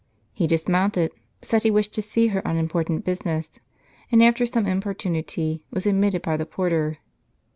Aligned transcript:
He 0.33 0.47
dismounted; 0.47 1.11
said 1.43 1.61
he 1.61 1.69
wished 1.69 1.93
to 1.93 2.01
see 2.01 2.29
her 2.29 2.41
on 2.47 2.57
important 2.57 3.05
busi 3.05 3.23
ness, 3.23 3.51
and, 4.11 4.23
after 4.23 4.47
some 4.47 4.65
importunity, 4.65 5.63
was 5.69 5.85
admitted 5.85 6.23
by 6.23 6.37
the 6.37 6.45
porter. 6.47 6.97